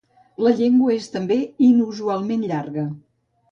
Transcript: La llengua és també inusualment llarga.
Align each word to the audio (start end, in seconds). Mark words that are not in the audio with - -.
La 0.45 0.53
llengua 0.59 0.95
és 1.01 1.09
també 1.17 1.37
inusualment 1.69 2.49
llarga. 2.55 2.89